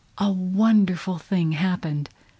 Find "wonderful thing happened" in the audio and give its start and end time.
0.31-2.09